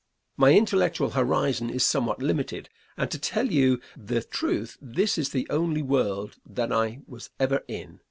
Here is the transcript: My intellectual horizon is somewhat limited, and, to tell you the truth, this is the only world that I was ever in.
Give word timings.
My 0.35 0.53
intellectual 0.55 1.11
horizon 1.11 1.69
is 1.69 1.85
somewhat 1.85 2.23
limited, 2.23 2.69
and, 2.97 3.11
to 3.11 3.19
tell 3.19 3.45
you 3.51 3.79
the 3.95 4.23
truth, 4.23 4.75
this 4.81 5.15
is 5.15 5.29
the 5.29 5.45
only 5.51 5.83
world 5.83 6.37
that 6.43 6.71
I 6.73 7.01
was 7.05 7.29
ever 7.39 7.63
in. 7.67 7.99